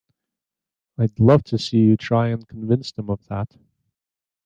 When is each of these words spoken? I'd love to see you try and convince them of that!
I'd 0.97 1.19
love 1.19 1.43
to 1.43 1.59
see 1.59 1.77
you 1.77 1.95
try 1.95 2.29
and 2.29 2.47
convince 2.47 2.91
them 2.91 3.11
of 3.11 3.23
that! 3.27 3.55